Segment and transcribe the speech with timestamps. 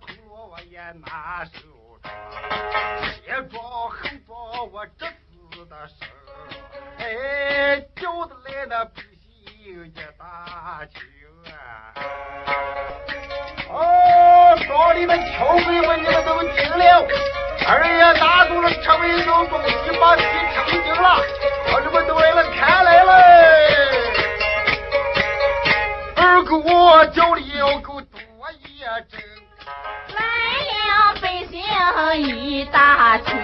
[0.00, 1.50] 铜锣我也拿手
[2.02, 2.10] 中，
[3.24, 6.06] 前装后装我这次的手，
[6.98, 11.00] 哎，叫得来那百姓一大群
[11.52, 11.54] 啊！
[13.70, 17.06] 哦，庄里的敲鬼们你们都听了，
[17.68, 20.22] 二爷拿住了车尾有东西把皮
[20.54, 21.20] 成精了，
[21.72, 23.12] 我这们都来了看来了。
[26.16, 27.91] 二狗我叫里要够
[32.14, 33.36] 一大群，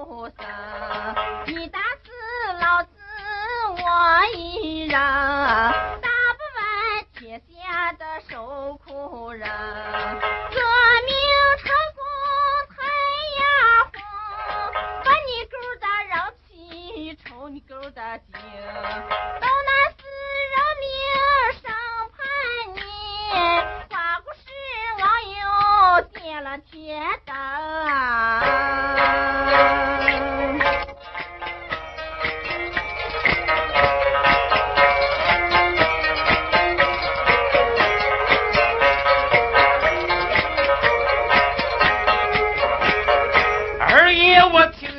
[0.00, 0.34] 老畜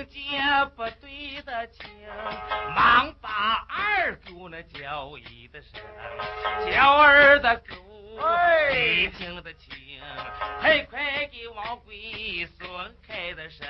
[0.06, 1.86] 见不对的情，
[2.76, 5.82] 忙把二姑那叫一的声，
[6.72, 7.76] 叫儿的狗
[8.22, 9.72] 哎没听得清，
[10.60, 12.68] 快快给王贵松
[13.08, 13.66] 开的声。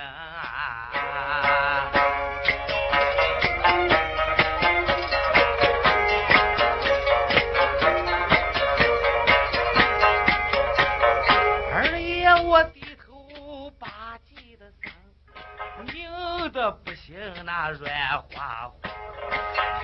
[17.43, 18.89] 那软花花，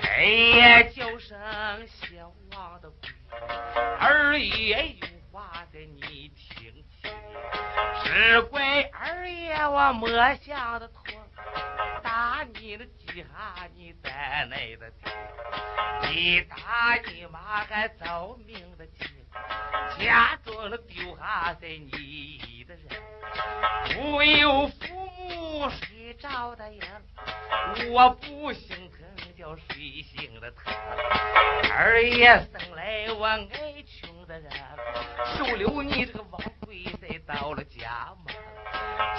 [0.02, 1.38] 哎呀叫声
[1.86, 3.08] 小王的鬼，
[4.00, 7.12] 二爷有话在你听清，
[8.02, 10.08] 只怪二爷我没
[10.44, 11.04] 想的通，
[12.02, 15.12] 打你的几下你在内的听，
[16.10, 19.06] 你打你妈还遭命的亲。
[19.98, 24.74] 家中的丢下在你的人，无有父
[25.18, 26.80] 母谁照的应？
[27.92, 28.98] 我不心疼
[29.36, 30.74] 叫谁心的疼？
[31.70, 33.46] 二爷生来我爱
[33.86, 34.50] 穷的人，
[35.36, 38.34] 收留你这个王贵才到了家门，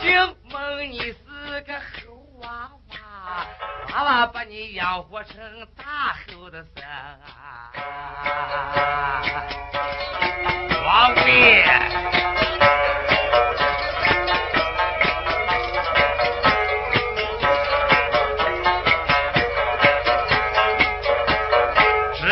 [0.01, 3.47] 惊蒙你是个猴娃娃，
[3.93, 7.71] 娃娃把你养活成大猴的生啊！
[10.85, 11.63] 王贵，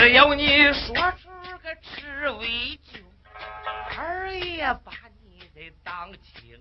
[0.07, 1.27] 只要你说出
[1.62, 2.98] 个吃味酒，
[3.98, 6.57] 二爷把你得当亲，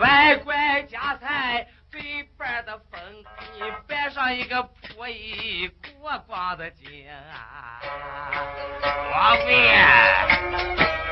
[0.00, 1.68] 外拐家财。
[1.88, 3.00] 对半的分，
[3.54, 5.68] 你摆上一个破衣
[6.00, 7.06] 过光的景，
[9.12, 11.05] 王贵。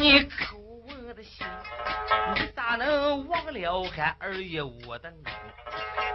[0.00, 1.46] 你口我的心
[2.34, 5.24] 你咋能忘了俺二爷我的名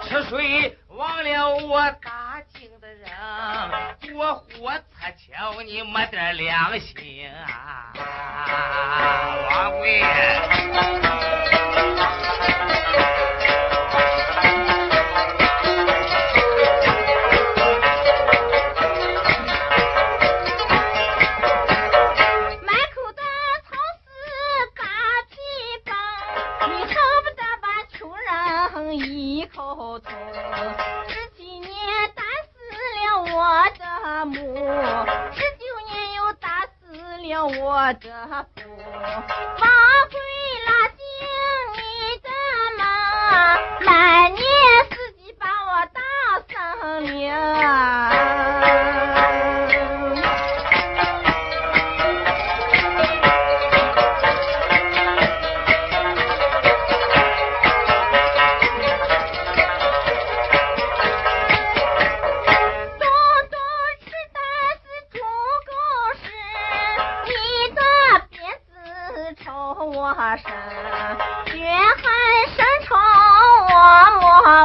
[0.09, 3.07] 是谁忘了我大清的人？
[4.15, 7.93] 过火擦桥你没点良心啊
[9.51, 10.01] 王贵。
[29.55, 29.97] 曹头
[31.07, 31.71] 十七年
[32.13, 32.59] 打死
[32.99, 33.39] 了我
[33.79, 33.85] 的
[34.25, 34.35] 母
[35.31, 39.23] 十九年又打死了我的父王
[40.11, 40.19] 回
[40.65, 40.99] 拉爹
[41.71, 41.79] 你
[42.19, 42.27] 的
[42.77, 42.83] 门
[43.85, 44.41] 来年
[44.91, 46.01] 四季把我打
[46.53, 47.15] 上林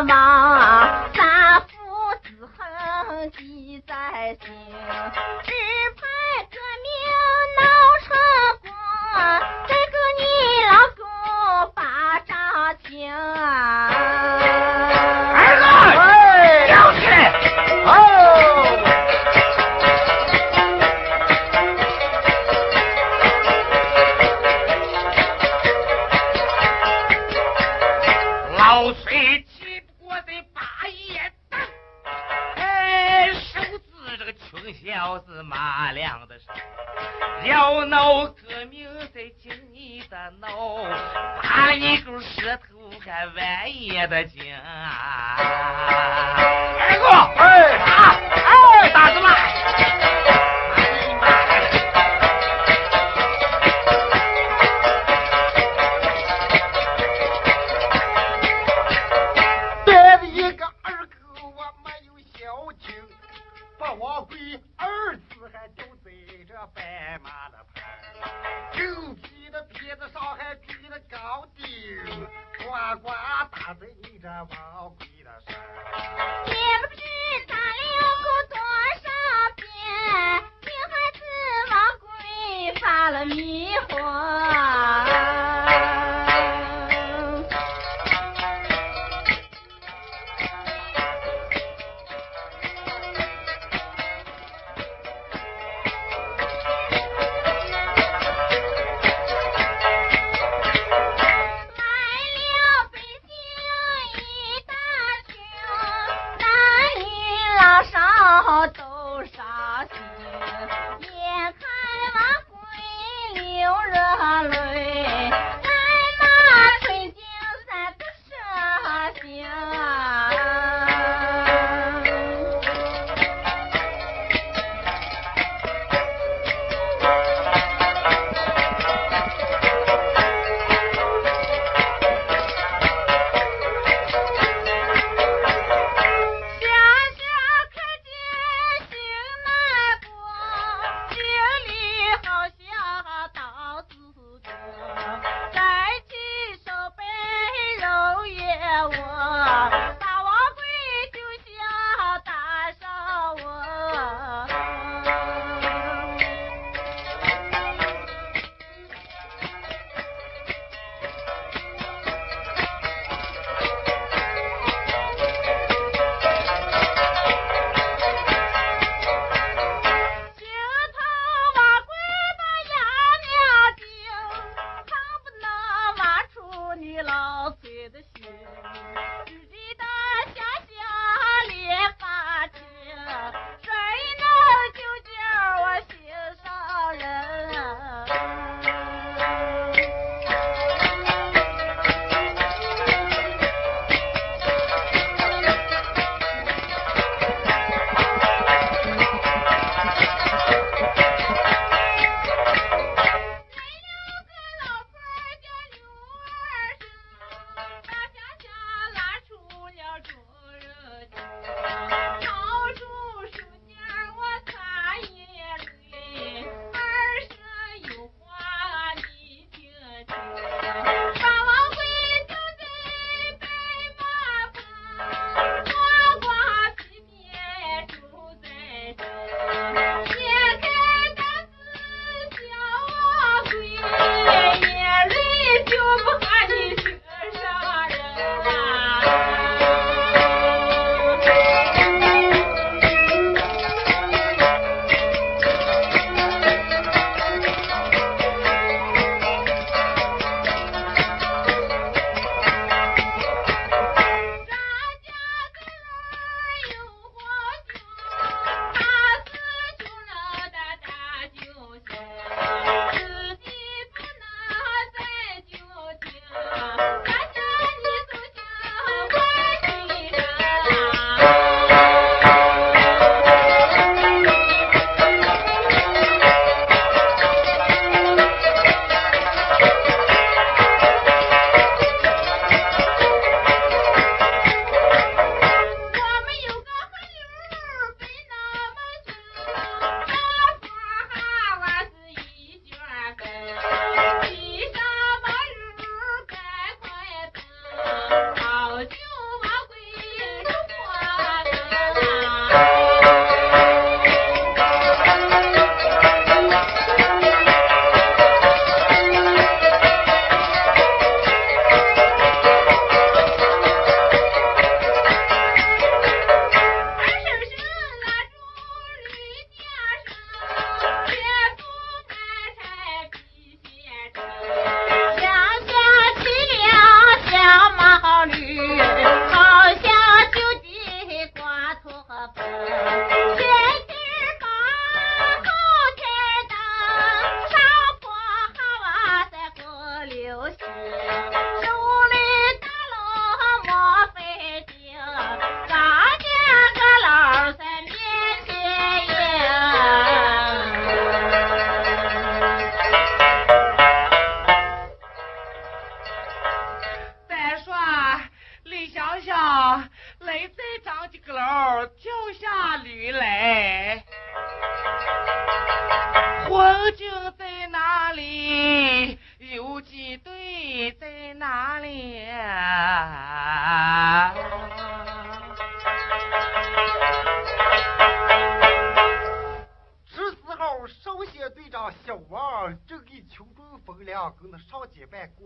[0.04, 0.29] 妈。
[43.90, 45.36] 灭的情啊。
[46.78, 47.08] 二哥
[47.42, 47.78] 哎。
[47.84, 48.14] 打
[48.46, 49.28] 哎打什么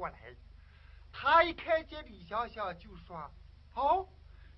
[0.05, 0.19] 过来。
[1.11, 3.31] 他一看见李香香，就说
[3.75, 4.07] ：“哦，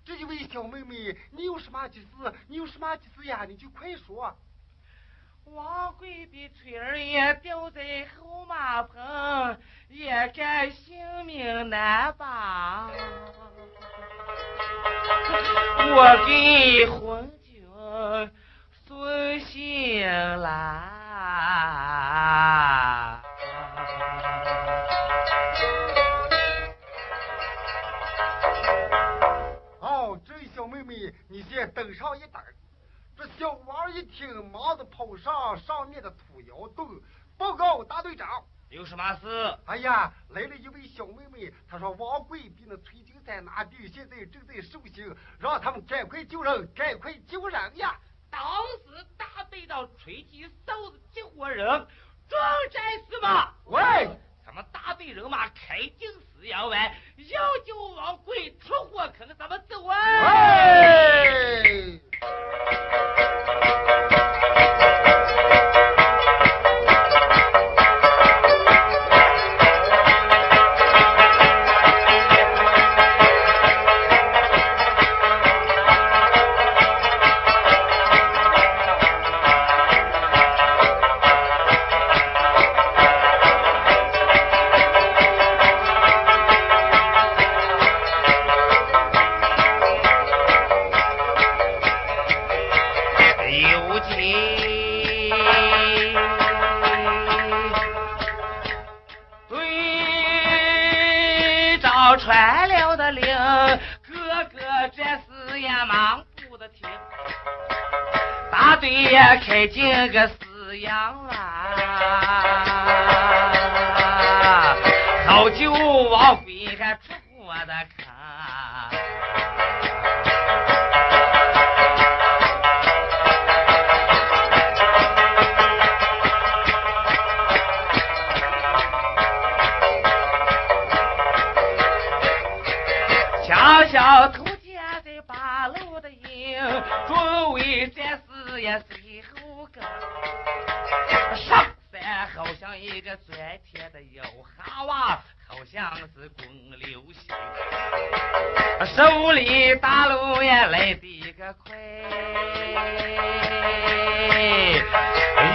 [0.05, 2.09] 这一位小妹妹，你有什么急事？
[2.49, 3.45] 你有什么急事呀？
[3.47, 4.37] 你就快说。”
[5.47, 9.57] 王贵的翠儿也掉在后马棚，
[9.89, 12.91] 也该性命难保。
[15.95, 17.65] 我给红军
[18.89, 20.05] 送信
[20.41, 21.07] 来。
[30.77, 32.43] 妹妹，你先等上一等。
[33.17, 37.01] 这小王一听，忙着跑上上面的土窑洞，
[37.39, 39.59] 报告大队长，有什么事？
[39.65, 47.99] 哎呀，来了一位小妹妹，她说王贵比那崔金山拿地，现在正在受刑，让他们赶快救人，赶快救人呀！
[48.29, 48.43] 当
[48.85, 51.67] 时大队长崔金嫂子几伙人，
[52.29, 52.39] 正
[52.73, 53.55] 在是吧？
[53.65, 54.11] 喂，
[54.47, 59.97] 咱们大队人马开进石羊湾，要救王鬼出火坑，咱们走啊！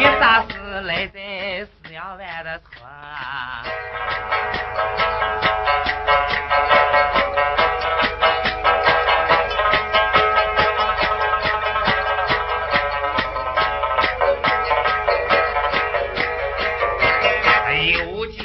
[0.02, 2.72] 一霎时来在四阳湾的村。
[17.94, 18.42] 有情，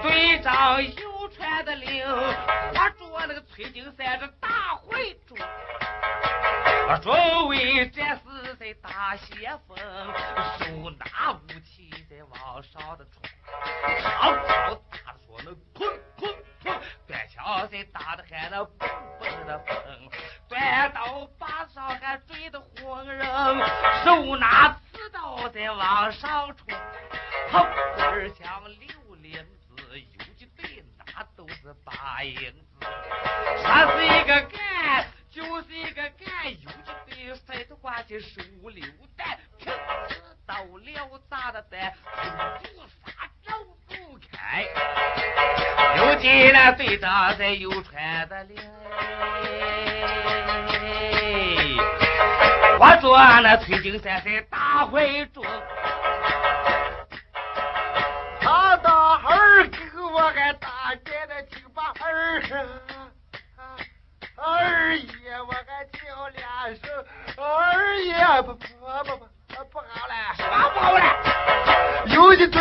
[0.00, 4.28] 队长又传的令，活捉那个崔金山这，
[7.02, 9.76] 众位战士在打先锋，
[10.58, 13.22] 手拿武器在往上的冲，
[14.00, 15.84] 长枪打的说那砰
[16.16, 16.22] 砰
[16.62, 16.74] 砰，
[17.06, 18.68] 短枪在打的还那嘣
[19.20, 20.10] 嘣的砰，
[20.48, 23.26] 短刀把上还追的慌人，
[24.04, 26.23] 手拿刺刀在往上
[41.44, 41.92] 了炸的弹，
[42.62, 42.68] 就
[43.04, 43.54] 杀绕
[43.86, 43.94] 不
[44.32, 44.64] 开。
[45.96, 48.62] 有几那队长在游船的脸，
[52.78, 55.43] 我说那崔金山在大会中，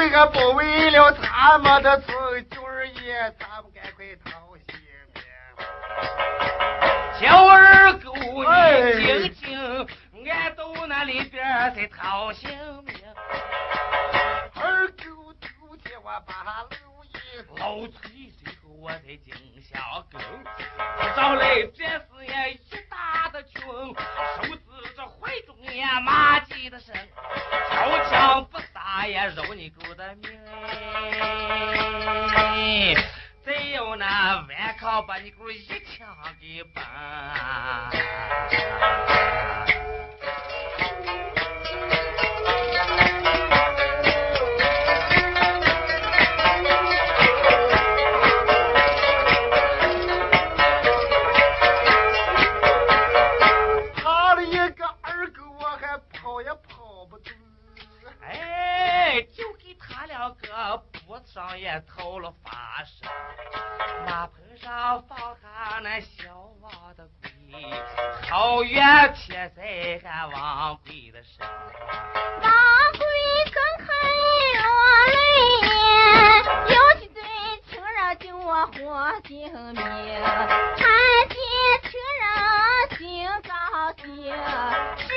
[0.04, 4.76] 这个不为了他们的子儿爷，咱们赶快掏心
[5.14, 5.24] 面。
[7.22, 8.14] 小二狗，
[9.00, 12.50] 你听听，俺到那里边再掏心
[12.84, 13.16] 面。
[14.56, 16.68] 二狗头天我把楼
[17.06, 17.16] 一
[17.58, 19.80] 老崔最后我才惊下
[20.12, 20.20] 狗，
[21.16, 26.94] 找来这是一大的群，手指着怀中呀马蹄的声，
[27.72, 28.50] 悄悄。
[29.08, 30.32] 也饶你狗的命。
[33.46, 36.08] 再有那顽抗把你狗一枪
[36.40, 36.84] 给崩。
[62.04, 63.06] 到了法师，
[64.06, 67.30] 马棚上放下那小王的鬼，
[68.30, 71.48] 好远贴在俺王贵的身上。
[72.42, 72.52] 王
[72.92, 73.00] 贵
[73.54, 73.86] 睁开
[74.60, 74.68] 落
[75.08, 75.16] 泪
[75.62, 77.24] 眼，有几对
[77.70, 78.74] 情人救我活
[79.26, 80.84] 性命，看
[81.30, 81.40] 见
[81.90, 81.90] 情
[82.20, 82.28] 人
[82.98, 83.02] 心
[83.44, 83.54] 高
[84.04, 84.06] 兴，
[84.98, 85.08] 十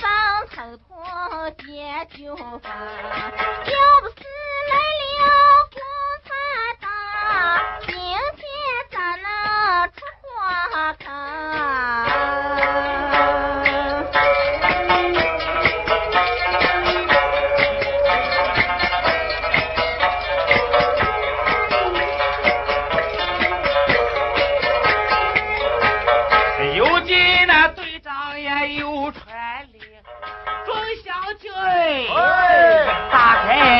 [0.00, 0.06] 分
[0.54, 0.86] 疼痛
[1.58, 1.66] 解
[2.16, 4.22] 救分，要不是
[4.70, 5.05] 来了。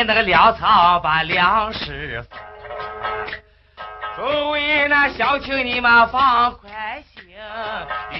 [0.04, 2.22] 那个粮草把粮食。
[2.28, 2.38] 分
[4.16, 7.22] 诸位那小青你们放宽心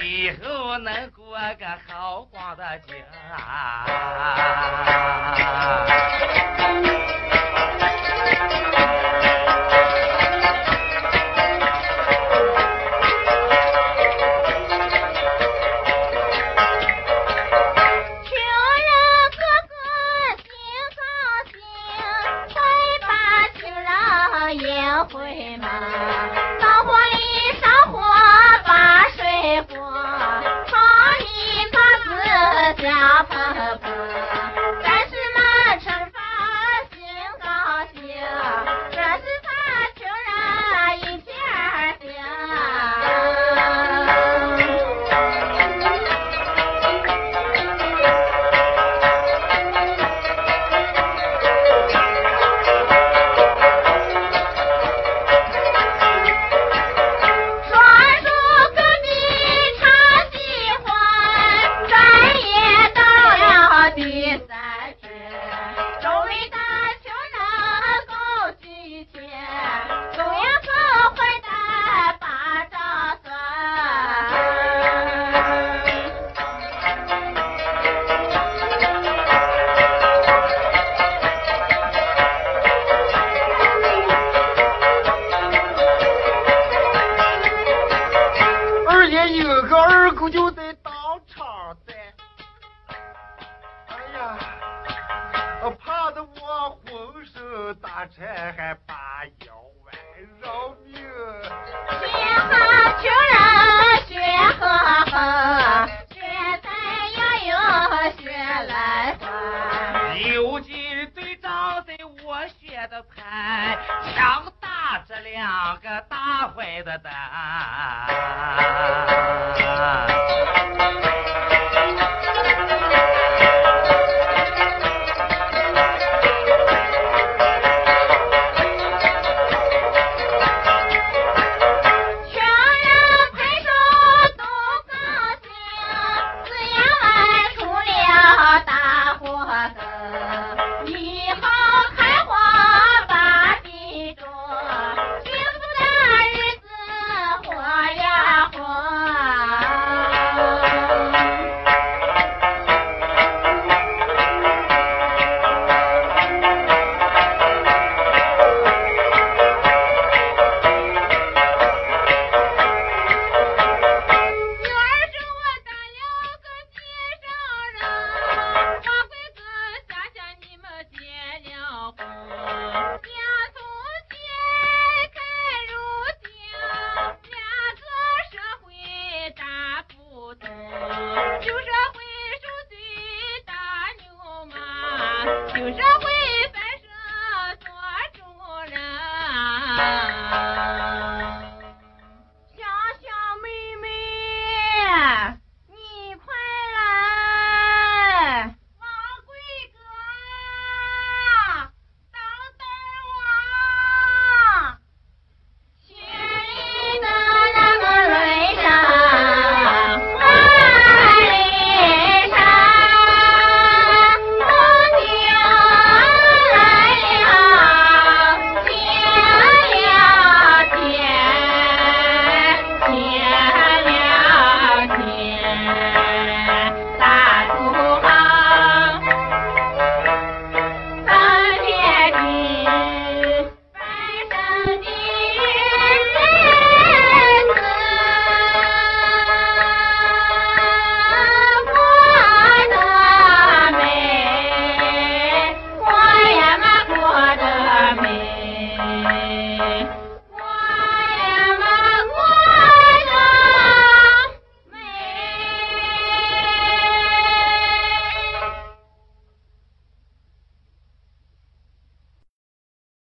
[0.03, 2.95] 以后能过个好光的景
[3.33, 3.87] 啊